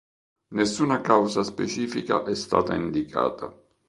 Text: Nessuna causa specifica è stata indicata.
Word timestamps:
Nessuna 0.55 0.99
causa 0.99 1.43
specifica 1.43 2.23
è 2.23 2.33
stata 2.33 2.73
indicata. 2.73 3.55